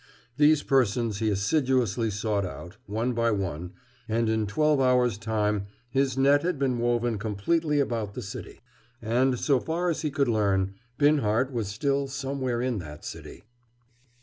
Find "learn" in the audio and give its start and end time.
10.27-10.73